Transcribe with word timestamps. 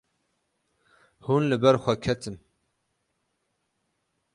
Hûn 1.25 1.43
li 1.51 1.57
ber 1.63 1.75
xwe 1.83 1.93
ketin. 2.03 2.35